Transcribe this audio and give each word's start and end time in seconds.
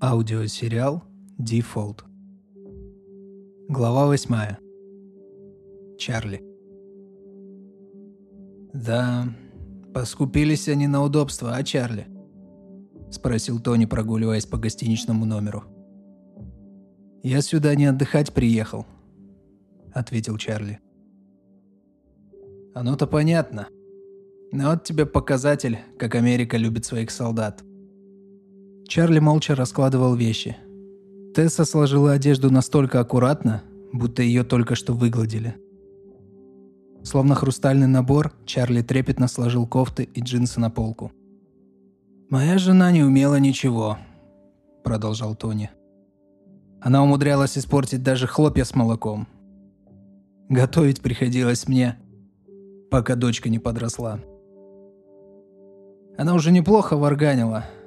Аудиосериал 0.00 1.02
«Дефолт». 1.38 2.04
Глава 3.68 4.06
восьмая. 4.06 4.60
Чарли. 5.98 6.40
«Да, 8.72 9.26
поскупились 9.92 10.68
они 10.68 10.86
на 10.86 11.02
удобство, 11.02 11.56
а, 11.56 11.64
Чарли?»– 11.64 12.06
спросил 13.10 13.58
Тони, 13.58 13.86
прогуливаясь 13.86 14.46
по 14.46 14.56
гостиничному 14.56 15.24
номеру. 15.26 15.64
«Я 17.24 17.40
сюда 17.40 17.74
не 17.74 17.86
отдыхать 17.86 18.32
приехал»,– 18.32 18.86
ответил 19.92 20.36
Чарли. 20.36 20.78
«Оно-то 22.72 23.08
понятно. 23.08 23.66
Но 24.52 24.70
вот 24.70 24.84
тебе 24.84 25.06
показатель, 25.06 25.80
как 25.98 26.14
Америка 26.14 26.56
любит 26.56 26.84
своих 26.84 27.10
солдат. 27.10 27.64
Чарли 28.88 29.18
молча 29.18 29.54
раскладывал 29.54 30.14
вещи. 30.14 30.56
Тесса 31.34 31.66
сложила 31.66 32.12
одежду 32.12 32.50
настолько 32.50 33.00
аккуратно, 33.00 33.62
будто 33.92 34.22
ее 34.22 34.44
только 34.44 34.74
что 34.74 34.94
выгладили. 34.94 35.56
Словно 37.02 37.34
хрустальный 37.34 37.86
набор, 37.86 38.32
Чарли 38.46 38.80
трепетно 38.80 39.28
сложил 39.28 39.66
кофты 39.66 40.04
и 40.04 40.22
джинсы 40.22 40.58
на 40.58 40.70
полку. 40.70 41.12
«Моя 42.30 42.56
жена 42.56 42.90
не 42.90 43.02
умела 43.02 43.36
ничего»,– 43.36 43.98
продолжал 44.84 45.34
Тони. 45.34 45.70
Она 46.80 47.02
умудрялась 47.02 47.58
испортить 47.58 48.02
даже 48.02 48.26
хлопья 48.26 48.64
с 48.64 48.74
молоком. 48.74 49.28
Готовить 50.48 51.02
приходилось 51.02 51.68
мне, 51.68 51.98
пока 52.90 53.16
дочка 53.16 53.50
не 53.50 53.58
подросла. 53.58 54.18
Она 56.16 56.32
уже 56.32 56.52
неплохо 56.52 56.96
варганила– 56.96 57.66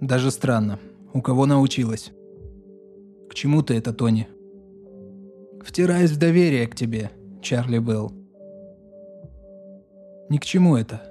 даже 0.00 0.30
странно. 0.30 0.78
У 1.12 1.22
кого 1.22 1.46
научилась? 1.46 2.12
К 3.28 3.34
чему 3.34 3.62
ты 3.62 3.74
это, 3.74 3.92
Тони? 3.92 4.28
Втираюсь 5.62 6.10
в 6.10 6.18
доверие 6.18 6.66
к 6.66 6.74
тебе, 6.74 7.10
Чарли 7.40 7.78
Белл. 7.78 8.12
Ни 10.28 10.38
к 10.38 10.44
чему 10.44 10.76
это. 10.76 11.02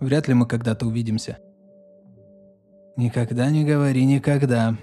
Вряд 0.00 0.28
ли 0.28 0.34
мы 0.34 0.46
когда-то 0.46 0.86
увидимся. 0.86 1.38
Никогда 2.96 3.50
не 3.50 3.64
говори 3.64 4.04
никогда. 4.04 4.76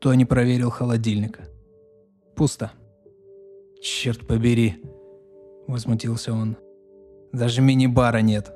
Тони 0.00 0.24
проверил 0.24 0.70
холодильник. 0.70 1.40
Пусто. 2.34 2.72
Черт 3.82 4.26
побери, 4.26 4.76
возмутился 5.66 6.32
он. 6.32 6.56
Даже 7.32 7.60
мини-бара 7.60 8.18
нет. 8.18 8.52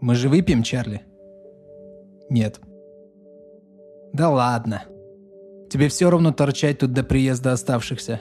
Мы 0.00 0.14
же 0.14 0.28
выпьем, 0.28 0.62
Чарли? 0.62 1.02
Нет. 2.30 2.60
Да 4.12 4.30
ладно. 4.30 4.84
Тебе 5.70 5.88
все 5.88 6.10
равно 6.10 6.32
торчать 6.32 6.78
тут 6.78 6.92
до 6.92 7.02
приезда 7.02 7.52
оставшихся. 7.52 8.20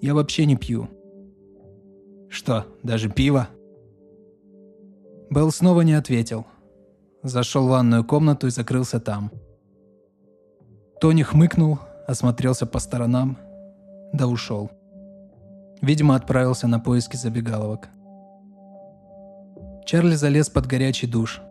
Я 0.00 0.14
вообще 0.14 0.46
не 0.46 0.56
пью. 0.56 0.88
Что, 2.28 2.66
даже 2.82 3.08
пиво? 3.10 3.48
Белл 5.30 5.50
снова 5.50 5.80
не 5.80 5.94
ответил. 5.94 6.46
Зашел 7.22 7.66
в 7.66 7.70
ванную 7.70 8.04
комнату 8.04 8.46
и 8.46 8.50
закрылся 8.50 9.00
там. 9.00 9.32
Тони 11.00 11.22
хмыкнул, 11.22 11.80
осмотрелся 12.06 12.66
по 12.66 12.78
сторонам, 12.78 13.36
да 14.12 14.28
ушел. 14.28 14.70
Видимо, 15.82 16.14
отправился 16.14 16.68
на 16.68 16.78
поиски 16.78 17.16
забегаловок. 17.16 17.88
Чарли 19.84 20.14
залез 20.14 20.48
под 20.48 20.66
горячий 20.66 21.06
душ– 21.06 21.40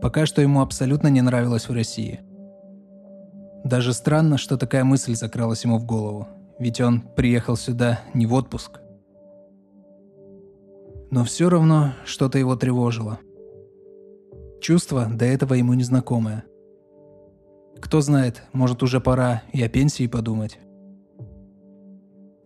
Пока 0.00 0.26
что 0.26 0.42
ему 0.42 0.60
абсолютно 0.60 1.08
не 1.08 1.22
нравилось 1.22 1.68
в 1.68 1.72
России. 1.72 2.20
Даже 3.64 3.92
странно, 3.92 4.38
что 4.38 4.56
такая 4.56 4.84
мысль 4.84 5.14
закралась 5.14 5.64
ему 5.64 5.78
в 5.78 5.84
голову, 5.84 6.28
ведь 6.58 6.80
он 6.80 7.00
приехал 7.00 7.56
сюда 7.56 8.00
не 8.14 8.26
в 8.26 8.34
отпуск. 8.34 8.80
Но 11.10 11.24
все 11.24 11.48
равно 11.48 11.94
что-то 12.04 12.38
его 12.38 12.56
тревожило. 12.56 13.18
Чувство 14.60 15.06
до 15.06 15.24
этого 15.24 15.54
ему 15.54 15.74
незнакомое. 15.74 16.44
Кто 17.80 18.00
знает, 18.00 18.42
может 18.52 18.82
уже 18.82 19.00
пора 19.00 19.42
и 19.52 19.62
о 19.62 19.68
пенсии 19.68 20.06
подумать. 20.06 20.58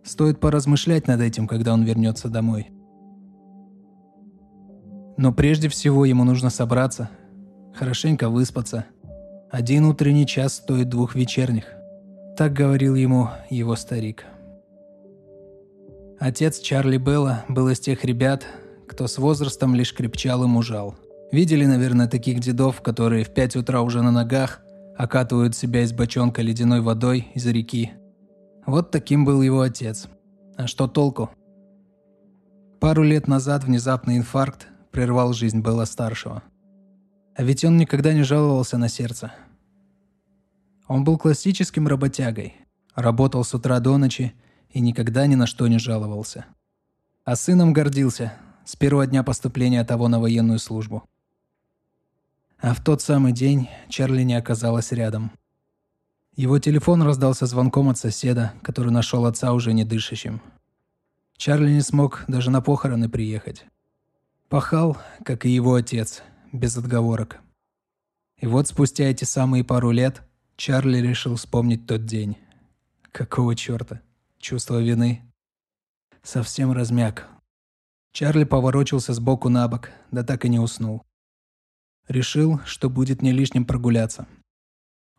Стоит 0.03 0.39
поразмышлять 0.39 1.07
над 1.07 1.21
этим, 1.21 1.47
когда 1.47 1.73
он 1.73 1.83
вернется 1.83 2.29
домой. 2.29 2.71
Но 5.17 5.31
прежде 5.31 5.69
всего 5.69 6.05
ему 6.05 6.23
нужно 6.23 6.49
собраться 6.49 7.09
хорошенько 7.75 8.29
выспаться. 8.29 8.85
Один 9.49 9.85
утренний 9.85 10.25
час 10.25 10.55
стоит 10.55 10.89
двух 10.89 11.15
вечерних. 11.15 11.65
Так 12.37 12.53
говорил 12.53 12.95
ему 12.95 13.29
его 13.49 13.75
старик. 13.75 14.25
Отец 16.19 16.59
Чарли 16.59 16.97
Белла 16.97 17.43
был 17.49 17.67
из 17.69 17.79
тех 17.79 18.05
ребят, 18.05 18.45
кто 18.87 19.07
с 19.07 19.17
возрастом 19.17 19.75
лишь 19.75 19.93
крепчал 19.93 20.43
и 20.43 20.47
мужал. 20.47 20.95
Видели, 21.31 21.65
наверное, 21.65 22.07
таких 22.07 22.39
дедов, 22.39 22.81
которые 22.81 23.23
в 23.23 23.33
пять 23.33 23.55
утра 23.55 23.81
уже 23.81 24.01
на 24.01 24.11
ногах 24.11 24.61
окатывают 24.97 25.55
себя 25.55 25.81
из 25.81 25.93
бочонка 25.93 26.41
ледяной 26.41 26.81
водой 26.81 27.27
из 27.33 27.45
реки. 27.47 27.91
Вот 28.65 28.91
таким 28.91 29.25
был 29.25 29.41
его 29.41 29.61
отец. 29.61 30.07
А 30.57 30.67
что 30.67 30.87
толку? 30.87 31.31
Пару 32.79 33.03
лет 33.03 33.27
назад 33.27 33.63
внезапный 33.63 34.17
инфаркт 34.17 34.67
прервал 34.91 35.33
жизнь 35.33 35.61
Белла 35.61 35.85
старшего. 35.85 36.43
А 37.35 37.43
ведь 37.43 37.63
он 37.63 37.77
никогда 37.77 38.13
не 38.13 38.23
жаловался 38.23 38.77
на 38.77 38.89
сердце. 38.89 39.31
Он 40.87 41.03
был 41.03 41.17
классическим 41.17 41.87
работягой, 41.87 42.55
работал 42.95 43.43
с 43.43 43.53
утра 43.53 43.79
до 43.79 43.97
ночи 43.97 44.33
и 44.69 44.81
никогда 44.81 45.25
ни 45.27 45.35
на 45.35 45.47
что 45.47 45.67
не 45.67 45.79
жаловался. 45.79 46.45
А 47.23 47.35
сыном 47.35 47.71
гордился 47.71 48.33
с 48.65 48.75
первого 48.75 49.07
дня 49.07 49.23
поступления 49.23 49.83
того 49.85 50.07
на 50.07 50.19
военную 50.19 50.59
службу. 50.59 51.03
А 52.59 52.73
в 52.73 52.83
тот 52.83 53.01
самый 53.01 53.31
день 53.31 53.69
Чарли 53.89 54.23
не 54.23 54.35
оказалась 54.35 54.91
рядом. 54.91 55.31
Его 56.35 56.59
телефон 56.59 57.01
раздался 57.01 57.45
звонком 57.45 57.89
от 57.89 57.97
соседа, 57.97 58.53
который 58.61 58.91
нашел 58.91 59.25
отца 59.25 59.53
уже 59.53 59.73
не 59.73 59.83
дышащим. 59.83 60.41
Чарли 61.37 61.71
не 61.71 61.81
смог 61.81 62.23
даже 62.27 62.51
на 62.51 62.61
похороны 62.61 63.09
приехать. 63.09 63.65
Пахал, 64.47 64.97
как 65.23 65.45
и 65.45 65.49
его 65.49 65.75
отец, 65.75 66.21
без 66.51 66.77
отговорок. 66.77 67.41
И 68.39 68.47
вот 68.47 68.67
спустя 68.67 69.05
эти 69.05 69.23
самые 69.23 69.63
пару 69.63 69.91
лет 69.91 70.23
Чарли 70.57 70.97
решил 70.97 71.35
вспомнить 71.35 71.85
тот 71.87 72.05
день. 72.05 72.37
Какого 73.11 73.55
черта? 73.55 74.01
Чувство 74.39 74.81
вины? 74.81 75.21
Совсем 76.23 76.71
размяк. 76.71 77.27
Чарли 78.13 78.43
поворочился 78.43 79.13
сбоку 79.13 79.49
на 79.49 79.67
бок, 79.67 79.89
да 80.11 80.23
так 80.23 80.45
и 80.45 80.49
не 80.49 80.59
уснул. 80.59 81.03
Решил, 82.07 82.59
что 82.65 82.89
будет 82.89 83.21
не 83.21 83.31
лишним 83.31 83.65
прогуляться. 83.65 84.27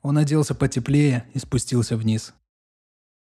Он 0.02 0.18
оделся 0.18 0.54
потеплее 0.54 1.26
и 1.32 1.38
спустился 1.38 1.96
вниз. 1.96 2.34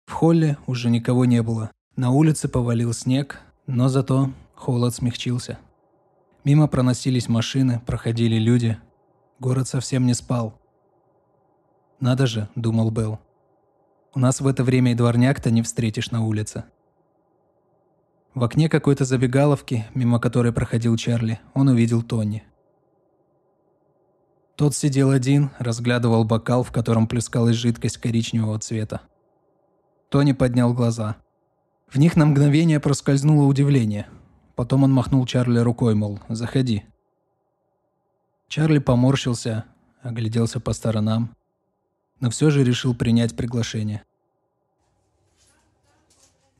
В 0.07 0.13
холле 0.13 0.59
уже 0.67 0.91
никого 0.91 1.25
не 1.25 1.43
было. 1.43 1.71
На 1.97 2.11
улице 2.11 2.49
повалил 2.49 2.93
снег, 2.93 3.41
но 3.67 3.89
зато 3.89 4.33
холод 4.55 4.95
смягчился. 4.95 5.59
Мимо 6.45 6.69
проносились 6.69 7.29
машины, 7.29 7.81
проходили 7.85 8.37
люди. 8.37 8.79
Город 9.41 9.69
совсем 9.69 10.07
не 10.07 10.15
спал. 10.15 10.59
«Надо 12.01 12.27
же»,— 12.27 12.49
думал 12.55 12.91
Белл. 12.91 13.19
«У 14.15 14.21
нас 14.21 14.41
в 14.41 14.47
это 14.47 14.63
время 14.63 14.93
и 14.93 14.95
дворняк-то 14.95 15.51
не 15.51 15.63
встретишь 15.63 16.11
на 16.11 16.25
улице». 16.25 16.65
В 18.35 18.45
окне 18.45 18.69
какой-то 18.69 19.05
забегаловки, 19.05 19.87
мимо 19.95 20.21
которой 20.21 20.53
проходил 20.53 20.97
Чарли, 20.97 21.41
он 21.55 21.69
увидел 21.69 22.03
Тони. 22.03 22.45
Тот 24.55 24.77
сидел 24.77 25.11
один, 25.11 25.51
разглядывал 25.59 26.25
бокал, 26.25 26.63
в 26.63 26.71
котором 26.71 27.09
плескалась 27.09 27.57
жидкость 27.57 27.99
коричневого 27.99 28.59
цвета. 28.61 29.01
Тони 30.09 30.33
поднял 30.33 30.73
глаза. 30.73 31.17
В 31.89 31.99
них 31.99 32.17
на 32.17 32.27
мгновение 32.27 32.79
проскользнуло 32.79 33.45
удивление– 33.45 34.07
Потом 34.59 34.83
он 34.83 34.93
махнул 34.93 35.25
Чарли 35.25 35.61
рукой, 35.61 35.95
мол, 35.95 36.19
заходи. 36.29 36.85
Чарли 38.49 38.79
поморщился, 38.79 39.67
огляделся 40.03 40.59
по 40.59 40.73
сторонам, 40.73 41.37
но 42.19 42.29
все 42.29 42.51
же 42.51 42.65
решил 42.65 42.93
принять 42.93 43.37
приглашение. 43.37 44.03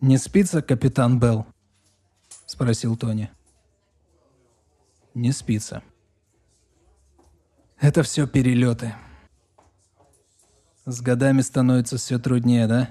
«Не 0.01 0.17
спится, 0.17 0.63
капитан 0.63 1.19
Белл?»– 1.19 1.45
спросил 2.47 2.97
Тони. 2.97 3.33
«Не 5.15 5.33
спится». 5.33 5.83
«Это 7.81 8.05
все 8.05 8.29
перелеты. 8.29 8.95
С 10.85 11.01
годами 11.01 11.41
становится 11.41 11.97
все 11.97 12.21
труднее, 12.21 12.69
да?» 12.69 12.91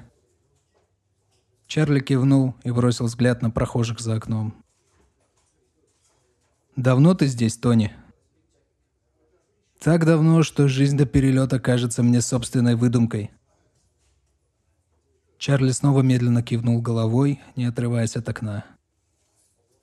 Чарли 1.65 2.01
кивнул 2.01 2.55
и 2.65 2.71
бросил 2.71 3.05
взгляд 3.05 3.41
на 3.41 3.49
прохожих 3.49 4.01
за 4.01 4.15
окном. 4.15 4.66
«Давно 6.77 7.15
ты 7.15 7.25
здесь, 7.25 7.57
Тони?» 7.57 7.91
Так 9.79 10.05
давно, 10.05 10.43
что 10.43 10.67
жизнь 10.67 10.95
до 10.95 11.07
перелета 11.07 11.59
кажется 11.59 12.03
мне 12.03 12.21
собственной 12.21 12.75
выдумкой. 12.75 13.31
Чарли 15.39 15.71
снова 15.71 16.01
медленно 16.01 16.43
кивнул 16.43 16.79
головой, 16.81 17.41
не 17.55 17.65
отрываясь 17.65 18.15
от 18.15 18.29
окна. 18.29 18.63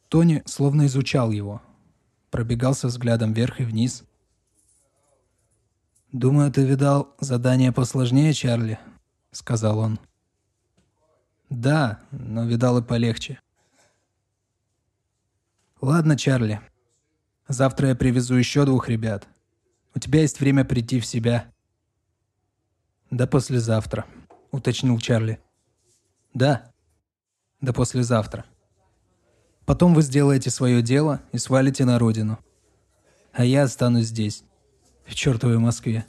Тони 0.08 0.42
словно 0.46 0.86
изучал 0.86 1.32
его. 1.32 1.60
Пробегался 2.30 2.86
взглядом 2.86 3.32
вверх 3.32 3.60
и 3.60 3.64
вниз. 3.64 4.04
«Думаю, 6.12 6.52
ты 6.52 6.64
видал 6.64 7.12
задание 7.18 7.72
посложнее, 7.72 8.32
Чарли»,— 8.32 8.78
сказал 9.32 9.80
он. 9.80 9.98
«Да, 11.50 12.00
но 12.12 12.44
видал 12.44 12.78
и 12.78 12.82
полегче». 12.82 13.40
«Ладно, 15.80 16.16
Чарли. 16.16 16.60
Завтра 17.48 17.88
я 17.88 17.94
привезу 17.94 18.36
еще 18.36 18.64
двух 18.64 18.88
ребят. 18.88 19.26
У 19.94 19.98
тебя 19.98 20.22
есть 20.22 20.40
время 20.40 20.64
прийти 20.64 20.98
в 20.98 21.06
себя». 21.06 21.52
«Да 23.10 23.26
послезавтра»,— 23.26 24.06
уточнил 24.50 24.98
Чарли. 24.98 25.40
«Да, 26.32 26.72
да 27.60 27.72
послезавтра. 27.72 28.44
Потом 29.66 29.94
вы 29.94 30.02
сделаете 30.02 30.50
свое 30.50 30.82
дело 30.82 31.22
и 31.32 31.38
свалите 31.38 31.84
на 31.84 31.98
родину. 31.98 32.38
А 33.32 33.44
я 33.44 33.64
останусь 33.64 34.06
здесь, 34.06 34.42
в 35.06 35.14
чертовой 35.14 35.58
Москве». 35.58 36.06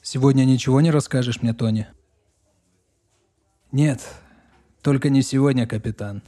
«Сегодня 0.00 0.44
ничего 0.44 0.80
не 0.80 0.90
расскажешь 0.90 1.42
мне, 1.42 1.52
Тони?» 1.54 1.88
«Нет, 3.72 4.00
только 4.80 5.10
не 5.10 5.22
сегодня, 5.22 5.66
капитан». 5.66 6.22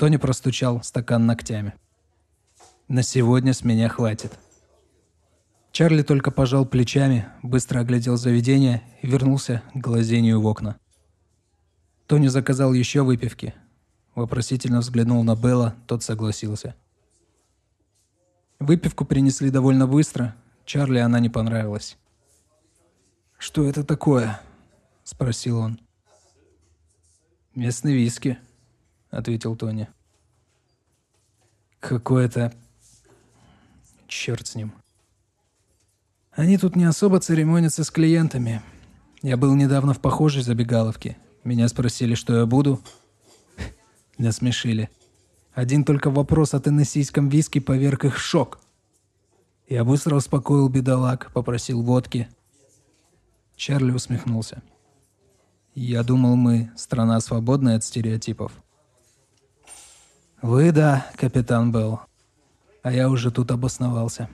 Тони 0.00 0.16
простучал 0.16 0.82
стакан 0.82 1.26
ногтями. 1.26 1.74
«На 2.88 3.02
сегодня 3.02 3.52
с 3.52 3.64
меня 3.64 3.90
хватит». 3.90 4.32
Чарли 5.72 6.00
только 6.00 6.30
пожал 6.30 6.64
плечами, 6.64 7.28
быстро 7.42 7.80
оглядел 7.80 8.16
заведение 8.16 8.82
и 9.02 9.06
вернулся 9.06 9.62
к 9.74 9.76
глазению 9.76 10.40
в 10.40 10.46
окна. 10.46 10.78
Тони 12.06 12.28
заказал 12.28 12.72
еще 12.72 13.02
выпивки. 13.02 13.52
Вопросительно 14.14 14.80
взглянул 14.80 15.22
на 15.22 15.36
Белла, 15.36 15.76
тот 15.86 16.02
согласился. 16.02 16.74
Выпивку 18.58 19.04
принесли 19.04 19.50
довольно 19.50 19.86
быстро, 19.86 20.34
Чарли 20.64 21.00
она 21.00 21.20
не 21.20 21.28
понравилась. 21.28 21.98
«Что 23.36 23.68
это 23.68 23.84
такое?»– 23.84 24.40
спросил 25.04 25.58
он. 25.58 25.78
«Местный 27.54 27.92
виски»,– 27.92 28.38
ответил 29.10 29.56
Тони. 29.56 29.88
«Какое-то... 31.80 32.52
Черт 34.06 34.46
с 34.46 34.54
ним». 34.54 34.72
Они 36.32 36.58
тут 36.58 36.76
не 36.76 36.84
особо 36.84 37.20
церемонятся 37.20 37.84
с 37.84 37.90
клиентами. 37.90 38.62
Я 39.22 39.36
был 39.36 39.54
недавно 39.54 39.92
в 39.92 40.00
похожей 40.00 40.42
забегаловке. 40.42 41.16
Меня 41.44 41.68
спросили, 41.68 42.14
что 42.14 42.36
я 42.36 42.46
буду. 42.46 42.80
Насмешили. 44.18 44.90
Один 45.52 45.84
только 45.84 46.10
вопрос 46.10 46.54
о 46.54 46.60
теннессийском 46.60 47.28
виске 47.28 47.60
поверг 47.60 48.04
их 48.04 48.16
шок. 48.16 48.60
Я 49.68 49.84
быстро 49.84 50.16
успокоил 50.16 50.68
бедолаг, 50.68 51.32
попросил 51.32 51.82
водки. 51.82 52.28
Чарли 53.56 53.92
усмехнулся. 53.92 54.62
Я 55.74 56.02
думал, 56.02 56.36
мы 56.36 56.72
страна 56.76 57.20
свободная 57.20 57.76
от 57.76 57.84
стереотипов. 57.84 58.52
Вы 60.42 60.72
да, 60.72 61.06
капитан 61.16 61.70
Белл. 61.70 62.00
А 62.82 62.90
я 62.92 63.10
уже 63.10 63.30
тут 63.30 63.50
обосновался. 63.50 64.30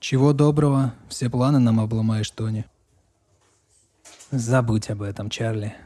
Чего 0.00 0.32
доброго, 0.32 0.94
все 1.08 1.30
планы 1.30 1.60
нам 1.60 1.78
обломаешь, 1.78 2.30
Тони. 2.30 2.64
Забудь 4.32 4.90
об 4.90 5.02
этом, 5.02 5.30
Чарли. 5.30 5.76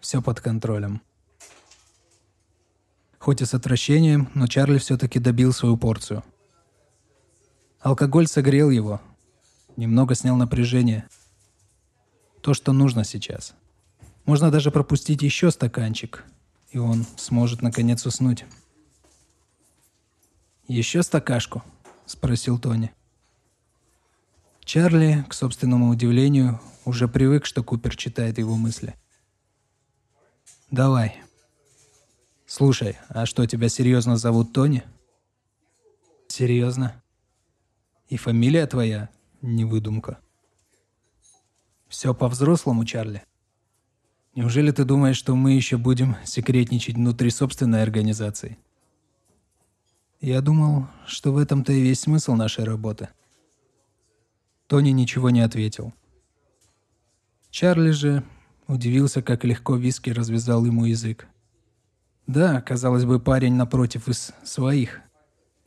Все 0.00 0.22
под 0.22 0.40
контролем. 0.40 1.02
Хоть 3.18 3.42
и 3.42 3.44
с 3.44 3.54
отвращением, 3.54 4.30
но 4.34 4.46
Чарли 4.46 4.78
все-таки 4.78 5.18
добил 5.18 5.52
свою 5.52 5.76
порцию. 5.76 6.22
Алкоголь 7.80 8.28
согрел 8.28 8.70
его, 8.70 9.00
немного 9.76 10.14
снял 10.14 10.36
напряжение. 10.36 11.08
То, 12.40 12.54
что 12.54 12.72
нужно 12.72 13.02
сейчас. 13.02 13.54
Можно 14.26 14.52
даже 14.52 14.70
пропустить 14.70 15.22
еще 15.22 15.50
стаканчик, 15.50 16.24
и 16.70 16.78
он 16.78 17.04
сможет 17.16 17.62
наконец 17.62 18.04
уснуть. 18.06 18.44
«Еще 20.66 21.02
стакашку?»– 21.02 21.62
спросил 22.06 22.58
Тони. 22.58 22.92
Чарли, 24.64 25.24
к 25.28 25.32
собственному 25.32 25.88
удивлению, 25.88 26.60
уже 26.84 27.08
привык, 27.08 27.46
что 27.46 27.62
Купер 27.62 27.96
читает 27.96 28.36
его 28.36 28.56
мысли. 28.56 28.94
«Давай. 30.70 31.22
Слушай, 32.46 32.98
а 33.08 33.24
что, 33.24 33.46
тебя 33.46 33.70
серьезно 33.70 34.18
зовут 34.18 34.52
Тони?» 34.52 34.84
«Серьезно. 36.28 37.02
И 38.08 38.18
фамилия 38.18 38.66
твоя 38.66 39.08
не 39.40 39.64
выдумка?» 39.64 40.18
«Все 41.88 42.12
по-взрослому, 42.12 42.84
Чарли. 42.84 43.24
Неужели 44.38 44.70
ты 44.70 44.84
думаешь, 44.84 45.16
что 45.16 45.34
мы 45.34 45.54
еще 45.54 45.78
будем 45.78 46.14
секретничать 46.24 46.94
внутри 46.94 47.28
собственной 47.28 47.82
организации?» 47.82 48.56
«Я 50.20 50.40
думал, 50.42 50.86
что 51.08 51.32
в 51.32 51.38
этом-то 51.38 51.72
и 51.72 51.80
весь 51.80 52.02
смысл 52.02 52.34
нашей 52.34 52.62
работы», 52.62 53.08
Тони 54.68 54.90
ничего 54.90 55.30
не 55.30 55.40
ответил. 55.40 55.92
Чарли 57.50 57.90
же 57.90 58.22
удивился, 58.68 59.22
как 59.22 59.44
легко 59.44 59.74
Виски 59.74 60.10
развязал 60.10 60.64
ему 60.64 60.84
язык. 60.84 61.26
Да, 62.28 62.60
казалось 62.60 63.06
бы, 63.06 63.18
парень 63.18 63.54
напротив 63.54 64.06
из 64.06 64.30
своих, 64.44 65.00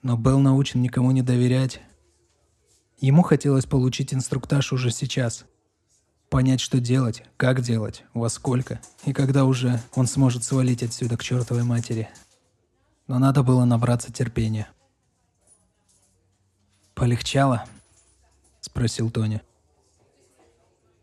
но 0.02 0.16
Белл 0.16 0.40
научен 0.40 0.82
никому 0.82 1.12
не 1.12 1.24
доверять. 1.24 1.82
Ему 3.02 3.22
хотелось 3.22 3.66
получить 3.66 4.14
инструктаж 4.14 4.72
уже 4.72 4.92
сейчас. 4.92 5.44
Понять, 6.32 6.62
что 6.62 6.80
делать, 6.80 7.24
как 7.38 7.62
делать, 7.62 8.04
во 8.16 8.30
сколько, 8.30 8.82
и 9.06 9.14
когда 9.14 9.46
уже 9.46 9.80
он 9.94 10.08
сможет 10.08 10.44
свалить 10.44 10.82
отсюда 10.82 11.16
к 11.16 11.24
чертовой 11.24 11.64
матери. 11.64 12.10
Но 13.06 13.20
надо 13.20 13.44
было 13.44 13.66
набраться 13.66 14.12
терпения. 14.12 14.68
Полегчало.— 16.96 17.66
спросил 18.62 19.10
Тони. 19.10 19.42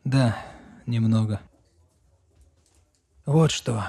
«Да, 0.05 0.39
немного». 0.87 1.41
«Вот 3.27 3.51
что. 3.51 3.85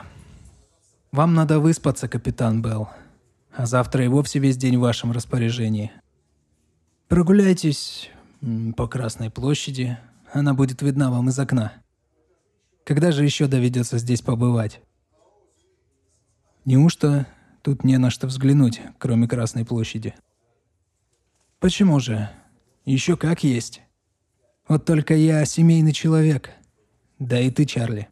Вам 1.12 1.36
надо 1.36 1.60
выспаться, 1.60 2.08
капитан 2.08 2.64
Белл. 2.64 2.90
А 3.56 3.68
завтра 3.68 4.04
и 4.04 4.08
вовсе 4.08 4.40
весь 4.40 4.58
день 4.58 4.78
в 4.78 4.82
вашем 4.82 5.12
распоряжении. 5.12 5.92
Прогуляйтесь 7.08 8.10
по 8.76 8.88
Красной 8.88 9.30
площади. 9.30 10.00
Она 10.32 10.54
будет 10.54 10.82
видна 10.82 11.10
вам 11.10 11.30
из 11.30 11.40
окна. 11.40 11.74
Когда 12.84 13.12
же 13.12 13.24
еще 13.24 13.48
доведется 13.48 13.98
здесь 13.98 14.22
побывать? 14.22 14.82
Неужто 16.66 17.28
тут 17.62 17.84
не 17.84 17.98
на 17.98 18.10
что 18.10 18.28
взглянуть, 18.28 18.82
кроме 18.98 19.28
Красной 19.28 19.66
площади? 19.66 20.16
Почему 21.60 22.00
же? 22.00 22.30
Еще 22.86 23.18
как 23.18 23.44
есть. 23.44 23.82
Вот 24.68 24.86
только 24.86 25.16
я 25.16 25.46
семейный 25.46 25.94
человек. 25.94 26.52
Да 27.18 27.40
и 27.40 27.50
ты, 27.50 27.66
Чарли. 27.66 28.08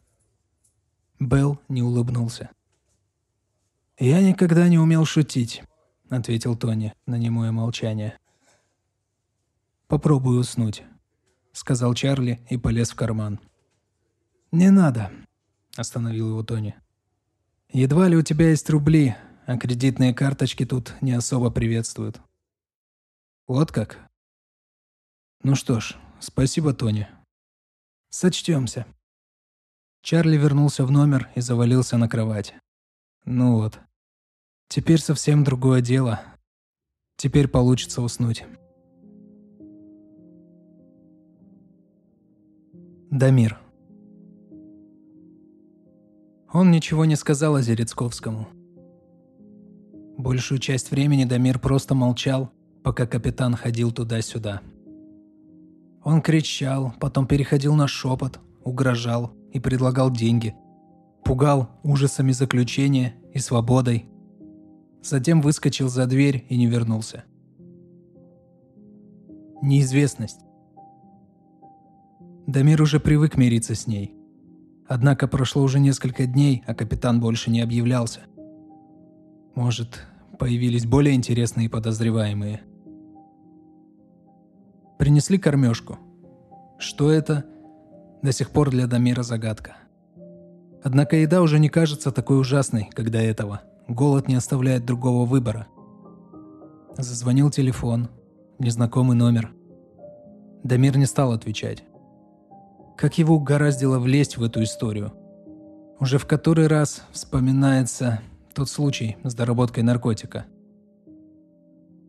Белл 1.20 1.60
не 1.68 1.82
улыбнулся. 1.82 2.50
«Я 3.98 4.20
никогда 4.22 4.68
не 4.68 4.78
умел 4.78 5.04
шутить»,— 5.04 5.64
ответил 6.08 6.56
Тони 6.56 6.94
на 7.06 7.16
немое 7.16 7.50
молчание. 7.50 8.16
«Попробуй 9.88 10.38
уснуть»,— 10.38 10.84
сказал 11.58 11.94
Чарли 11.94 12.40
и 12.48 12.56
полез 12.56 12.90
в 12.90 12.94
карман. 12.94 13.40
«Не 14.52 14.70
надо»,— 14.70 15.10
остановил 15.76 16.30
его 16.30 16.42
Тони. 16.42 16.74
«Едва 17.70 18.08
ли 18.08 18.16
у 18.16 18.22
тебя 18.22 18.48
есть 18.50 18.70
рубли, 18.70 19.16
а 19.46 19.58
кредитные 19.58 20.14
карточки 20.14 20.64
тут 20.64 20.94
не 21.00 21.12
особо 21.12 21.50
приветствуют». 21.50 22.20
«Вот 23.46 23.72
как?» 23.72 24.08
Ну 25.44 25.54
что 25.54 25.78
ж, 25.78 25.94
спасибо, 26.18 26.74
Тони. 26.74 27.08
Сочтемся. 28.10 28.86
Чарли 30.02 30.36
вернулся 30.36 30.84
в 30.84 30.90
номер 30.90 31.30
и 31.36 31.40
завалился 31.40 31.96
на 31.96 32.08
кровать. 32.08 32.54
Ну 33.24 33.56
вот. 33.56 33.78
Теперь 34.68 35.00
совсем 35.00 35.44
другое 35.44 35.80
дело. 35.80 36.20
Теперь 37.16 37.46
получится 37.46 38.02
уснуть. 38.02 38.44
Дамир. 43.10 43.58
Он 46.52 46.70
ничего 46.70 47.06
не 47.06 47.16
сказал 47.16 47.56
о 47.56 47.62
Зерецковскому. 47.62 48.48
Большую 50.18 50.58
часть 50.58 50.90
времени 50.90 51.24
Дамир 51.24 51.58
просто 51.58 51.94
молчал, 51.94 52.50
пока 52.82 53.06
капитан 53.06 53.56
ходил 53.56 53.92
туда-сюда. 53.92 54.60
Он 56.04 56.20
кричал, 56.20 56.92
потом 57.00 57.26
переходил 57.26 57.74
на 57.74 57.88
шепот, 57.88 58.40
угрожал 58.62 59.32
и 59.54 59.58
предлагал 59.58 60.10
деньги. 60.10 60.54
Пугал 61.24 61.70
ужасами 61.82 62.32
заключения 62.32 63.14
и 63.32 63.38
свободой. 63.38 64.04
Затем 65.02 65.40
выскочил 65.40 65.88
за 65.88 66.04
дверь 66.04 66.44
и 66.50 66.58
не 66.58 66.66
вернулся. 66.66 67.24
Неизвестность. 69.62 70.40
Дамир 72.48 72.80
уже 72.80 72.98
привык 72.98 73.36
мириться 73.36 73.74
с 73.74 73.86
ней. 73.86 74.14
Однако 74.86 75.28
прошло 75.28 75.62
уже 75.62 75.78
несколько 75.78 76.24
дней, 76.24 76.64
а 76.66 76.74
капитан 76.74 77.20
больше 77.20 77.50
не 77.50 77.60
объявлялся. 77.60 78.20
Может, 79.54 80.06
появились 80.38 80.86
более 80.86 81.14
интересные 81.14 81.68
подозреваемые. 81.68 82.62
Принесли 84.98 85.36
кормежку. 85.36 85.98
Что 86.78 87.10
это? 87.10 87.44
До 88.22 88.32
сих 88.32 88.48
пор 88.48 88.70
для 88.70 88.86
Дамира 88.86 89.22
загадка. 89.22 89.76
Однако 90.82 91.16
еда 91.16 91.42
уже 91.42 91.58
не 91.58 91.68
кажется 91.68 92.12
такой 92.12 92.40
ужасной, 92.40 92.88
как 92.94 93.10
до 93.10 93.18
этого. 93.18 93.60
Голод 93.88 94.26
не 94.26 94.36
оставляет 94.36 94.86
другого 94.86 95.26
выбора. 95.26 95.66
Зазвонил 96.96 97.50
телефон. 97.50 98.08
Незнакомый 98.58 99.18
номер. 99.18 99.52
Дамир 100.64 100.96
не 100.96 101.04
стал 101.04 101.32
отвечать. 101.32 101.84
Как 102.98 103.16
его 103.16 103.36
угораздило 103.36 104.00
влезть 104.00 104.38
в 104.38 104.42
эту 104.42 104.64
историю? 104.64 105.12
Уже 106.00 106.18
в 106.18 106.26
который 106.26 106.66
раз 106.66 107.04
вспоминается 107.12 108.20
тот 108.54 108.68
случай 108.68 109.16
с 109.22 109.34
доработкой 109.34 109.84
наркотика. 109.84 110.46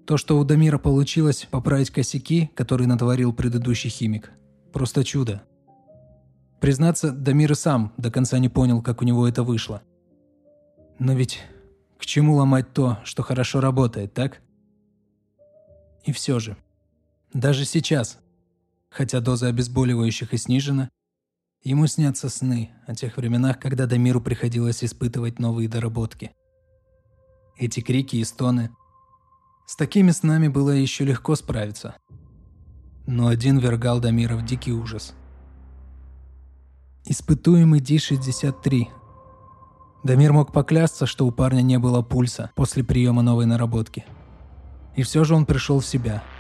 То, 0.08 0.18
что 0.18 0.40
у 0.40 0.44
Дамира 0.44 0.80
получилось 0.80 1.48
поправить 1.52 1.92
косяки, 1.92 2.50
которые 2.56 2.88
натворил 2.88 3.34
предыдущий 3.34 3.92
химик, 3.92 4.32
просто 4.74 5.04
чудо. 5.04 5.44
Признаться, 6.60 7.12
Дамир 7.12 7.52
и 7.52 7.56
сам 7.56 7.94
до 7.98 8.10
конца 8.10 8.40
не 8.40 8.50
понял, 8.50 8.82
как 8.82 9.04
у 9.04 9.06
него 9.06 9.28
это 9.28 9.44
вышло. 9.44 9.84
Но 10.98 11.14
ведь 11.14 11.40
к 12.00 12.06
чему 12.08 12.34
ломать 12.34 12.74
то, 12.74 12.98
что 13.04 13.22
хорошо 13.22 13.62
работает, 13.62 14.16
так? 14.16 14.42
И 16.04 16.12
все 16.14 16.40
же, 16.40 16.58
даже 17.32 17.66
сейчас, 17.66 18.18
Хотя 18.90 19.20
доза 19.22 19.48
обезболивающих 19.48 20.34
и 20.34 20.38
снижена, 20.38 20.90
ему 21.64 21.88
снятся 21.88 22.30
сны 22.30 22.72
о 22.88 22.96
тех 22.96 23.18
временах, 23.18 23.60
когда 23.60 23.86
Дамиру 23.86 24.20
приходилось 24.20 24.84
испытывать 24.84 25.40
новые 25.40 25.70
доработки. 25.70 26.32
Эти 27.56 27.82
крики 27.82 28.16
и 28.16 28.24
стоны. 28.24 28.72
С 29.68 29.76
такими 29.76 30.12
снами 30.12 30.48
было 30.48 30.72
еще 30.72 31.06
легко 31.06 31.36
справиться. 31.36 31.96
Но 33.06 33.28
один 33.28 33.60
вергал 33.60 34.00
Дамира 34.00 34.36
в 34.36 34.46
дикий 34.46 34.74
ужас. 34.74 35.14
Испытуемый 37.06 37.80
Ди-63. 37.80 38.88
Дамир 40.04 40.34
мог 40.34 40.52
поклясться, 40.52 41.06
что 41.06 41.28
у 41.28 41.32
парня 41.32 41.62
не 41.62 41.78
было 41.78 42.02
пульса 42.02 42.52
после 42.56 42.84
приема 42.84 43.22
новой 43.22 43.46
наработки. 43.46 44.06
И 44.96 45.04
все 45.04 45.24
же 45.24 45.36
он 45.36 45.46
пришел 45.46 45.80
в 45.80 45.86
себя– 45.86 46.24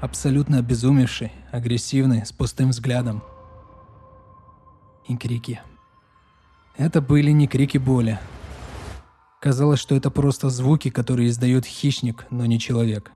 абсолютно 0.00 0.58
обезумевший, 0.58 1.32
агрессивный, 1.50 2.24
с 2.24 2.32
пустым 2.32 2.70
взглядом. 2.70 3.22
И 5.06 5.16
крики. 5.16 5.60
Это 6.76 7.00
были 7.00 7.30
не 7.30 7.48
крики 7.48 7.78
боли. 7.78 8.18
Казалось, 9.40 9.80
что 9.80 9.94
это 9.94 10.10
просто 10.10 10.50
звуки, 10.50 10.90
которые 10.90 11.28
издает 11.28 11.64
хищник, 11.64 12.26
но 12.30 12.46
не 12.46 12.58
человек. 12.58 13.12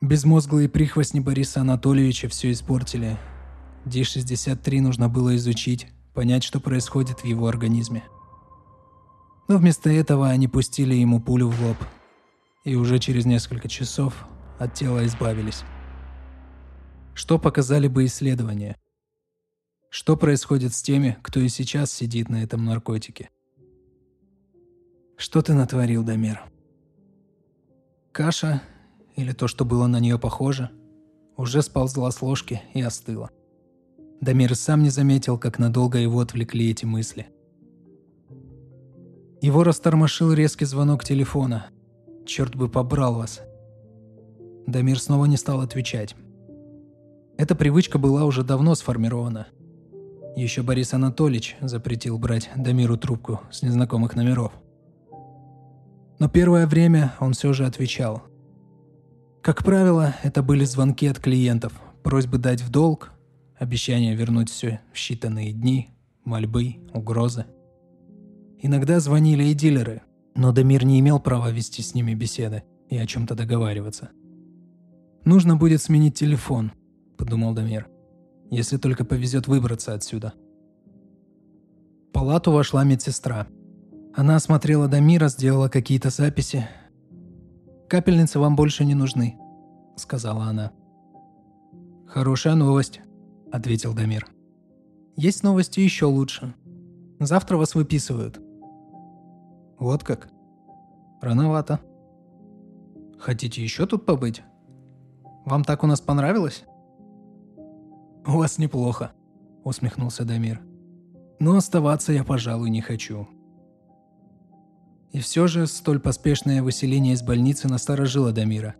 Безмозглые 0.00 0.68
прихвостни 0.68 1.20
Бориса 1.20 1.60
Анатольевича 1.62 2.28
все 2.28 2.52
испортили. 2.52 3.16
Ди-63 3.86 4.80
нужно 4.80 5.08
было 5.08 5.34
изучить, 5.36 5.88
понять, 6.12 6.44
что 6.44 6.60
происходит 6.60 7.20
в 7.20 7.24
его 7.24 7.46
организме. 7.46 8.04
Но 9.48 9.58
вместо 9.58 9.90
этого 9.90 10.28
они 10.28 10.48
пустили 10.48 10.94
ему 10.94 11.20
пулю 11.20 11.48
в 11.48 11.62
лоб. 11.62 11.76
И 12.64 12.76
уже 12.76 12.98
через 12.98 13.26
несколько 13.26 13.68
часов 13.68 14.26
от 14.58 14.74
тела 14.74 15.04
избавились. 15.06 15.64
Что 17.14 17.38
показали 17.38 17.88
бы 17.88 18.04
исследования? 18.06 18.76
Что 19.88 20.16
происходит 20.16 20.74
с 20.74 20.82
теми, 20.82 21.16
кто 21.22 21.40
и 21.40 21.48
сейчас 21.48 21.92
сидит 21.92 22.28
на 22.28 22.42
этом 22.42 22.64
наркотике? 22.64 23.30
Что 25.16 25.40
ты 25.40 25.54
натворил, 25.54 26.02
Дамир? 26.02 26.42
Каша, 28.10 28.62
или 29.14 29.32
то, 29.32 29.46
что 29.46 29.64
было 29.64 29.86
на 29.86 30.00
нее 30.00 30.18
похоже, 30.18 30.70
уже 31.36 31.62
сползла 31.62 32.10
с 32.10 32.20
ложки 32.22 32.62
и 32.74 32.82
остыла. 32.82 33.30
Дамир 34.20 34.54
сам 34.56 34.82
не 34.82 34.90
заметил, 34.90 35.38
как 35.38 35.58
надолго 35.58 35.98
его 35.98 36.20
отвлекли 36.20 36.70
эти 36.70 36.84
мысли. 36.84 37.28
Его 39.40 39.62
растормошил 39.62 40.32
резкий 40.32 40.64
звонок 40.64 41.04
телефона. 41.04 41.66
«Черт 42.26 42.56
бы 42.56 42.68
побрал 42.68 43.16
вас!» 43.16 43.42
Дамир 44.66 44.98
снова 44.98 45.26
не 45.26 45.36
стал 45.36 45.60
отвечать. 45.60 46.16
Эта 47.36 47.54
привычка 47.54 47.98
была 47.98 48.24
уже 48.24 48.42
давно 48.42 48.74
сформирована. 48.74 49.48
Еще 50.36 50.62
Борис 50.62 50.94
Анатольевич 50.94 51.56
запретил 51.60 52.18
брать 52.18 52.50
Дамиру 52.56 52.96
трубку 52.96 53.40
с 53.50 53.62
незнакомых 53.62 54.16
номеров. 54.16 54.52
Но 56.18 56.28
первое 56.28 56.66
время 56.66 57.14
он 57.20 57.34
все 57.34 57.52
же 57.52 57.66
отвечал. 57.66 58.22
Как 59.42 59.62
правило, 59.64 60.14
это 60.22 60.42
были 60.42 60.64
звонки 60.64 61.06
от 61.06 61.18
клиентов, 61.18 61.72
просьбы 62.02 62.38
дать 62.38 62.62
в 62.62 62.70
долг, 62.70 63.12
обещания 63.58 64.14
вернуть 64.14 64.48
все 64.48 64.80
в 64.92 64.96
считанные 64.96 65.52
дни, 65.52 65.90
мольбы, 66.24 66.76
угрозы. 66.94 67.44
Иногда 68.60 68.98
звонили 69.00 69.44
и 69.44 69.54
дилеры, 69.54 70.02
но 70.34 70.52
Дамир 70.52 70.84
не 70.84 70.98
имел 71.00 71.20
права 71.20 71.50
вести 71.50 71.82
с 71.82 71.94
ними 71.94 72.14
беседы 72.14 72.62
и 72.88 72.96
о 72.96 73.06
чем-то 73.06 73.34
договариваться– 73.34 74.10
«Нужно 75.24 75.56
будет 75.56 75.80
сменить 75.80 76.14
телефон»,– 76.14 76.72
подумал 77.16 77.54
Дамир. 77.54 77.88
«Если 78.50 78.76
только 78.76 79.06
повезет 79.06 79.48
выбраться 79.48 79.94
отсюда». 79.94 80.34
В 82.08 82.12
палату 82.12 82.52
вошла 82.52 82.84
медсестра. 82.84 83.46
Она 84.14 84.36
осмотрела 84.36 84.86
Дамира, 84.86 85.28
сделала 85.28 85.68
какие-то 85.68 86.10
записи. 86.10 86.68
«Капельницы 87.88 88.38
вам 88.38 88.54
больше 88.54 88.84
не 88.84 88.94
нужны»,– 88.94 89.38
сказала 89.96 90.44
она. 90.44 90.72
«Хорошая 92.06 92.54
новость»,– 92.54 93.00
ответил 93.52 93.94
Дамир. 93.94 94.26
«Есть 95.16 95.42
новости 95.42 95.80
еще 95.80 96.04
лучше. 96.04 96.54
Завтра 97.18 97.56
вас 97.56 97.74
выписывают». 97.74 98.40
«Вот 99.78 100.04
как?» 100.04 100.28
«Рановато». 101.22 101.80
«Хотите 103.18 103.62
еще 103.62 103.86
тут 103.86 104.04
побыть?» 104.04 104.42
Вам 105.44 105.64
так 105.64 105.84
у 105.84 105.86
нас 105.86 106.00
понравилось?» 106.00 106.64
«У 108.26 108.38
вас 108.38 108.58
неплохо»,— 108.58 109.12
усмехнулся 109.64 110.24
Дамир. 110.24 110.60
«Но 111.38 111.56
оставаться 111.56 112.12
я, 112.12 112.24
пожалуй, 112.24 112.70
не 112.70 112.80
хочу». 112.80 113.28
И 115.12 115.20
все 115.20 115.46
же 115.46 115.66
столь 115.66 116.00
поспешное 116.00 116.62
выселение 116.62 117.14
из 117.14 117.22
больницы 117.22 117.68
насторожило 117.68 118.32
Дамира. 118.32 118.74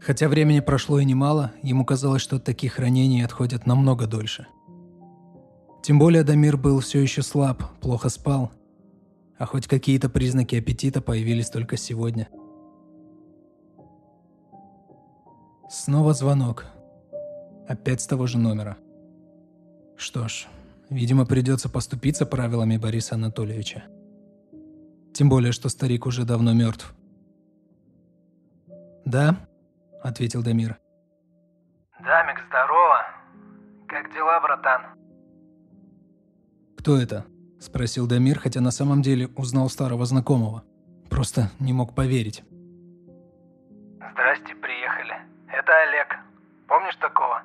Хотя 0.00 0.28
времени 0.28 0.58
прошло 0.58 0.98
и 0.98 1.04
немало, 1.04 1.52
ему 1.62 1.84
казалось, 1.84 2.22
что 2.22 2.36
от 2.36 2.44
таких 2.44 2.80
ранений 2.80 3.22
отходят 3.22 3.66
намного 3.66 4.08
дольше. 4.08 4.48
Тем 5.84 5.98
более 5.98 6.24
Дамир 6.24 6.56
был 6.56 6.80
все 6.80 7.00
еще 7.00 7.22
слаб, 7.22 7.62
плохо 7.80 8.08
спал, 8.08 8.50
а 9.38 9.46
хоть 9.46 9.68
какие-то 9.68 10.08
признаки 10.08 10.56
аппетита 10.56 11.00
появились 11.00 11.50
только 11.50 11.76
сегодня– 11.76 12.28
Снова 15.72 16.12
звонок. 16.12 16.66
Опять 17.66 18.02
с 18.02 18.06
того 18.06 18.26
же 18.26 18.36
номера. 18.36 18.76
Что 19.96 20.28
ж, 20.28 20.46
видимо, 20.90 21.24
придется 21.24 21.70
поступиться 21.70 22.26
правилами 22.26 22.76
Бориса 22.76 23.14
Анатольевича. 23.14 23.84
Тем 25.14 25.30
более, 25.30 25.50
что 25.52 25.70
старик 25.70 26.04
уже 26.04 26.26
давно 26.26 26.52
мертв. 26.52 26.94
«Да?»– 29.06 29.34
ответил 30.02 30.42
Дамир. 30.42 30.78
«Дамик, 32.00 32.44
здорово. 32.48 33.06
Как 33.88 34.12
дела, 34.12 34.40
братан?» 34.42 34.82
«Кто 36.76 36.98
это?»– 36.98 37.24
спросил 37.60 38.06
Дамир, 38.06 38.38
хотя 38.38 38.60
на 38.60 38.72
самом 38.72 39.00
деле 39.00 39.28
узнал 39.36 39.70
старого 39.70 40.04
знакомого. 40.04 40.64
Просто 41.08 41.50
не 41.58 41.72
мог 41.72 41.94
поверить. 41.94 42.44
«Здрасте. 44.12 44.54
Это 45.62 45.72
Олег. 45.88 46.18
Помнишь 46.66 46.96
такого? 46.96 47.42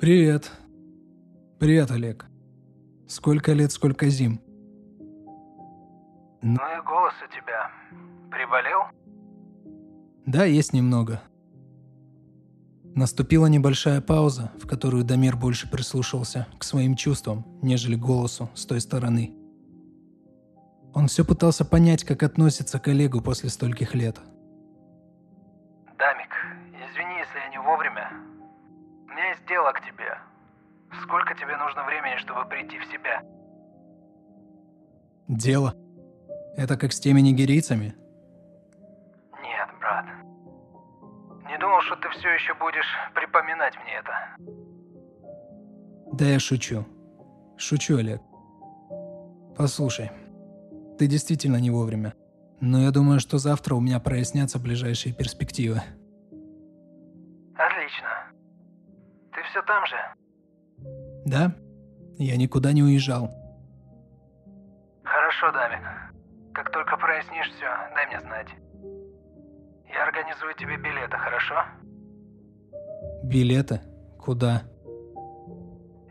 Привет. 0.00 0.50
Привет, 1.60 1.90
Олег. 1.90 2.24
Сколько 3.06 3.52
лет, 3.52 3.72
сколько 3.72 4.08
зим. 4.08 4.40
Ну 6.40 6.56
и 6.56 6.82
голос 6.86 7.12
у 7.22 7.30
тебя. 7.30 7.70
Приболел? 8.30 8.84
Да, 10.24 10.44
есть 10.44 10.72
немного. 10.72 11.20
Наступила 12.94 13.46
небольшая 13.48 14.00
пауза, 14.00 14.50
в 14.58 14.66
которую 14.66 15.04
Дамир 15.04 15.36
больше 15.36 15.70
прислушивался 15.70 16.46
к 16.58 16.64
своим 16.64 16.96
чувствам, 16.96 17.44
нежели 17.60 17.96
голосу 17.96 18.48
с 18.54 18.64
той 18.64 18.80
стороны. 18.80 19.34
Он 20.94 21.08
все 21.08 21.22
пытался 21.22 21.66
понять, 21.66 22.04
как 22.04 22.22
относится 22.22 22.78
к 22.78 22.88
Олегу 22.88 23.20
после 23.20 23.50
стольких 23.50 23.94
лет. 23.94 24.16
Дамик, 25.98 26.35
вовремя. 27.66 28.08
У 29.06 29.10
меня 29.10 29.28
есть 29.30 29.44
дело 29.46 29.72
к 29.72 29.80
тебе. 29.84 30.18
Сколько 31.02 31.34
тебе 31.34 31.56
нужно 31.56 31.84
времени, 31.84 32.16
чтобы 32.18 32.44
прийти 32.46 32.78
в 32.78 32.84
себя? 32.86 33.22
Дело? 35.28 35.74
Это 36.56 36.76
как 36.78 36.92
с 36.92 37.00
теми 37.00 37.20
нигерийцами? 37.20 37.94
Нет, 39.42 39.68
брат. 39.80 40.06
Не 41.48 41.58
думал, 41.58 41.80
что 41.82 41.96
ты 41.96 42.08
все 42.10 42.28
еще 42.30 42.54
будешь 42.54 42.86
припоминать 43.14 43.74
мне 43.82 43.94
это. 43.98 44.12
Да 46.12 46.24
я 46.24 46.38
шучу. 46.38 46.86
Шучу, 47.58 47.98
Олег. 47.98 48.20
Послушай, 49.56 50.10
ты 50.98 51.06
действительно 51.06 51.56
не 51.56 51.70
вовремя. 51.70 52.14
Но 52.60 52.78
я 52.80 52.90
думаю, 52.90 53.20
что 53.20 53.38
завтра 53.38 53.74
у 53.74 53.80
меня 53.80 53.98
прояснятся 54.00 54.58
ближайшие 54.58 55.14
перспективы. 55.14 55.82
Все 59.56 59.62
там 59.62 59.86
же? 59.86 59.96
Да? 61.24 61.52
Я 62.18 62.36
никуда 62.36 62.72
не 62.72 62.82
уезжал. 62.82 63.30
Хорошо, 65.02 65.52
Дамик. 65.52 65.80
Как 66.52 66.70
только 66.70 66.96
прояснишь 66.96 67.50
все, 67.52 67.66
дай 67.94 68.06
мне 68.06 68.20
знать. 68.20 68.48
Я 69.88 70.04
организую 70.04 70.54
тебе 70.54 70.76
билеты, 70.76 71.16
хорошо? 71.16 71.54
Билеты? 73.24 73.80
Куда? 74.18 74.62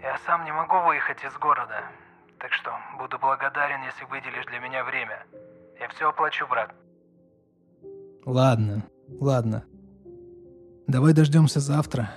Я 0.01 0.17
сам 0.25 0.45
не 0.45 0.51
могу 0.51 0.79
выехать 0.87 1.23
из 1.23 1.33
города. 1.37 1.83
Так 2.39 2.51
что 2.53 2.71
буду 2.97 3.17
благодарен, 3.19 3.83
если 3.83 4.05
выделишь 4.05 4.45
для 4.45 4.59
меня 4.59 4.83
время. 4.83 5.23
Я 5.79 5.87
все 5.89 6.09
оплачу, 6.09 6.47
брат. 6.47 6.73
Ладно, 8.25 8.83
ладно. 9.19 9.65
Давай 10.87 11.13
дождемся 11.13 11.59
завтра. 11.59 12.09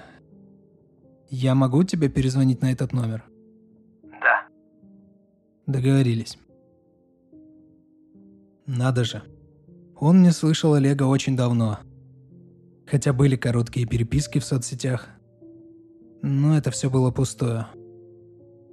Я 1.31 1.55
могу 1.55 1.85
тебе 1.85 2.09
перезвонить 2.09 2.63
на 2.63 2.73
этот 2.73 2.93
номер? 2.95 3.23
Да. 4.03 4.49
Договорились. 5.67 6.39
Надо 8.67 9.05
же. 9.05 9.23
Он 9.95 10.23
не 10.23 10.31
слышал 10.31 10.73
Олега 10.75 11.03
очень 11.03 11.37
давно. 11.37 11.81
Хотя 12.87 13.13
были 13.13 13.37
короткие 13.37 13.87
переписки 13.87 14.39
в 14.39 14.45
соцсетях. 14.45 15.09
Но 16.23 16.57
это 16.57 16.71
все 16.71 16.89
было 16.89 17.11
пустое. 17.11 17.67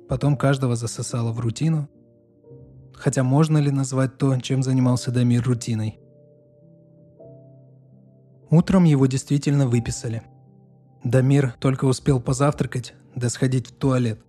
Потом 0.08 0.38
каждого 0.38 0.78
засосало 0.78 1.34
в 1.34 1.42
рутину. 1.42 1.90
Хотя 2.94 3.24
можно 3.24 3.58
ли 3.58 3.72
назвать 3.72 4.18
то, 4.18 4.40
чем 4.40 4.64
занимался 4.64 5.12
Дамир 5.12 5.44
рутиной? 5.44 6.00
Утром 8.50 8.86
его 8.86 9.06
действительно 9.08 9.68
выписали. 9.68 10.24
Дамир 11.06 11.54
только 11.60 11.86
успел 11.86 12.20
позавтракать, 12.20 12.96
да 13.14 13.30
сходить 13.30 13.68
в 13.68 13.74
туалет. 13.74 14.20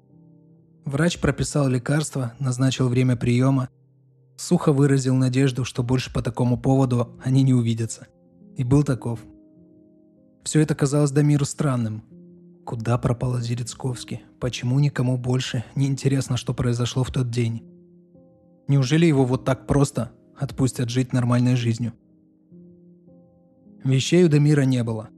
Врач 0.84 1.18
прописал 1.18 1.68
лекарства, 1.68 2.34
назначил 2.38 2.88
время 2.90 3.16
приема, 3.16 3.70
сухо 4.36 4.74
выразил 4.74 5.14
надежду, 5.14 5.64
что 5.64 5.82
больше 5.82 6.12
по 6.12 6.20
такому 6.20 6.60
поводу 6.60 7.18
они 7.24 7.42
не 7.44 7.54
увидятся. 7.54 8.08
И 8.58 8.62
был 8.62 8.82
таков. 8.82 9.20
Все 10.44 10.60
это 10.60 10.74
казалось 10.74 11.12
Дамиру 11.12 11.46
странным. 11.46 12.04
Куда 12.66 12.98
пропал 12.98 13.40
Зерецковский? 13.40 14.24
Почему 14.38 14.78
никому 14.78 15.16
больше 15.16 15.64
не 15.76 15.86
интересно, 15.86 16.36
что 16.36 16.52
произошло 16.52 17.04
в 17.04 17.10
тот 17.10 17.30
день? 17.30 17.64
Неужели 18.68 19.06
его 19.06 19.24
вот 19.24 19.46
так 19.46 19.66
просто 19.66 20.12
отпустят 20.38 20.90
жить 20.90 21.14
нормальной 21.14 21.56
жизнью? 21.56 21.94
Вещей 23.82 24.24
у 24.24 24.28
Дамира 24.28 24.62
не 24.62 24.84
было. 24.84 25.08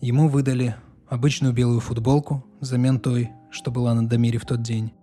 Ему 0.00 0.28
выдали 0.28 0.76
обычную 1.08 1.52
белую 1.52 1.80
футболку 1.80 2.44
взамен 2.60 2.98
той, 3.00 3.30
что 3.50 3.70
была 3.70 3.92
на 3.94 4.08
Дамире 4.08 4.38
в 4.38 4.46
тот 4.46 4.62
день. 4.62 4.94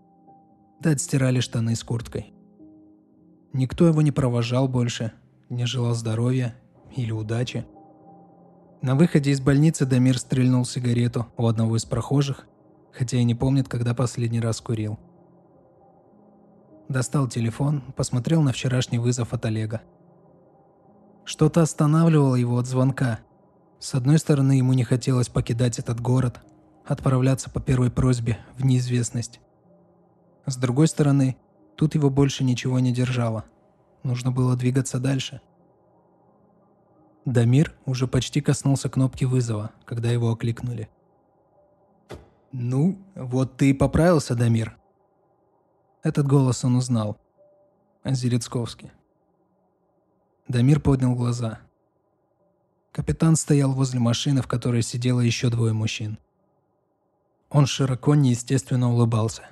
Да 0.80 0.90
отстирали 0.92 1.40
штаны 1.40 1.76
с 1.76 1.84
курткой. 1.84 2.34
Никто 3.54 3.86
его 3.88 4.02
не 4.02 4.12
провожал 4.12 4.68
больше, 4.68 5.14
не 5.50 5.66
желал 5.66 5.94
здоровья 5.94 6.56
или 6.96 7.12
удачи. 7.12 7.66
На 8.82 8.96
выходе 8.96 9.32
из 9.32 9.42
больницы 9.42 9.86
Дамир 9.86 10.18
стрельнул 10.18 10.66
сигарету 10.66 11.28
у 11.38 11.48
одного 11.48 11.78
из 11.78 11.86
прохожих, 11.86 12.48
хотя 12.92 13.18
и 13.18 13.24
не 13.24 13.36
помнит, 13.36 13.68
когда 13.68 13.94
последний 13.94 14.40
раз 14.40 14.62
курил. 14.62 15.00
Достал 16.90 17.28
телефон, 17.28 17.82
посмотрел 17.96 18.42
на 18.42 18.52
вчерашний 18.52 18.98
вызов 18.98 19.34
от 19.34 19.46
Олега. 19.46 19.82
Что-то 21.26 21.62
останавливало 21.62 22.36
его 22.36 22.58
от 22.58 22.66
звонка. 22.66 23.20
С 23.80 23.94
одной 23.94 24.18
стороны, 24.18 24.54
ему 24.54 24.74
не 24.74 24.84
хотелось 24.84 25.30
покидать 25.30 25.80
этот 25.80 26.00
город, 26.02 26.40
отправляться 26.86 27.50
по 27.50 27.60
первой 27.60 27.92
просьбе 27.92 28.38
в 28.58 28.66
неизвестность. 28.66 29.40
С 30.46 30.58
другой 30.58 30.88
стороны, 30.88 31.38
тут 31.76 31.96
его 31.96 32.10
больше 32.10 32.44
ничего 32.44 32.80
не 32.80 32.92
держало. 32.92 33.46
Нужно 34.04 34.32
было 34.32 34.56
двигаться 34.56 35.00
дальше. 35.00 35.42
Дамир 37.26 37.74
уже 37.86 38.08
почти 38.08 38.42
коснулся 38.42 38.90
кнопки 38.90 39.26
вызова, 39.26 39.72
когда 39.86 40.10
его 40.10 40.32
окликнули. 40.32 40.90
«Ну, 42.54 42.98
вот 43.16 43.58
ты 43.58 43.72
и 43.72 43.74
поправился, 43.74 44.34
Дамир», 44.34 44.78
этот 46.08 46.26
голос 46.26 46.64
он 46.64 46.78
узнал. 46.78 47.18
Зерецковский. 48.06 48.92
Дамир 50.48 50.80
поднял 50.80 51.14
глаза. 51.16 51.60
Капитан 52.92 53.36
стоял 53.36 53.74
возле 53.74 54.00
машины, 54.00 54.42
в 54.42 54.48
которой 54.48 54.82
сидело 54.82 55.20
еще 55.20 55.50
двое 55.50 55.74
мужчин. 55.74 56.18
Он 57.50 57.66
широко 57.66 58.16
неестественно 58.16 58.92
улыбался. 58.92 59.50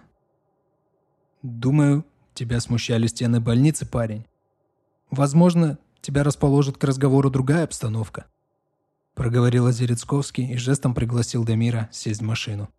«Думаю, 1.41 2.05
тебя 2.33 2.59
смущали 2.59 3.07
стены 3.07 3.39
больницы, 3.39 3.85
парень. 3.85 4.25
Возможно, 5.11 5.77
тебя 6.01 6.23
расположит 6.23 6.77
к 6.77 6.83
разговору 6.83 7.29
другая 7.29 7.63
обстановка», 7.63 8.25
проговорил 9.13 9.67
Озерецковский 9.67 10.53
и 10.53 10.57
жестом 10.57 10.93
пригласил 10.93 11.43
Дамира 11.43 11.89
сесть 11.91 12.21
в 12.21 12.25
машину. 12.25 12.69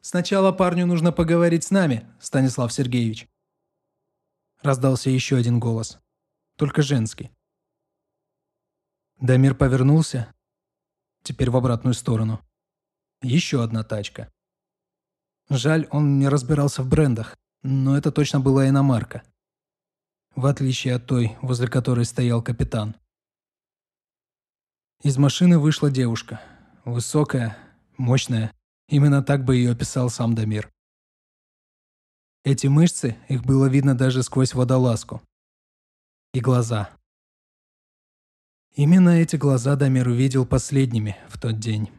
Сначала 0.00 0.50
парню 0.50 0.86
нужно 0.86 1.12
поговорить 1.12 1.64
с 1.64 1.70
нами, 1.70 2.06
Станислав 2.20 2.72
Сергеевич. 2.72 3.28
Раздался 4.62 5.10
еще 5.10 5.36
один 5.36 5.60
голос. 5.60 5.98
Только 6.56 6.82
женский. 6.82 7.30
Дамир 9.20 9.54
повернулся. 9.54 10.32
Теперь 11.22 11.50
в 11.50 11.56
обратную 11.56 11.94
сторону. 11.94 12.40
Еще 13.22 13.62
одна 13.62 13.84
тачка. 13.84 14.32
Жаль, 15.48 15.86
он 15.90 16.18
не 16.18 16.28
разбирался 16.28 16.82
в 16.82 16.88
брендах, 16.88 17.36
но 17.62 17.96
это 17.96 18.10
точно 18.10 18.40
была 18.40 18.68
иномарка. 18.68 19.22
В 20.34 20.46
отличие 20.46 20.94
от 20.94 21.06
той, 21.06 21.36
возле 21.42 21.68
которой 21.68 22.04
стоял 22.04 22.42
капитан. 22.42 22.96
Из 25.02 25.18
машины 25.18 25.58
вышла 25.58 25.90
девушка. 25.90 26.40
Высокая, 26.84 27.56
мощная, 27.98 28.54
Именно 28.90 29.22
так 29.22 29.44
бы 29.44 29.54
ее 29.54 29.70
описал 29.70 30.10
сам 30.10 30.34
Дамир. 30.34 30.68
Эти 32.42 32.66
мышцы, 32.66 33.16
их 33.28 33.44
было 33.44 33.66
видно 33.66 33.96
даже 33.96 34.24
сквозь 34.24 34.52
водолазку. 34.52 35.22
И 36.34 36.40
глаза. 36.40 36.90
Именно 38.74 39.20
эти 39.20 39.36
глаза 39.36 39.76
Дамир 39.76 40.08
увидел 40.08 40.46
последними 40.46 41.16
в 41.28 41.38
тот 41.38 41.58
день. 41.58 41.90